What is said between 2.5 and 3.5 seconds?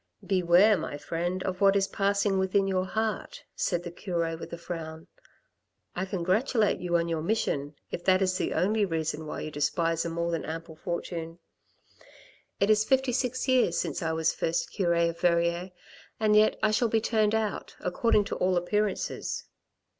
youfheart,"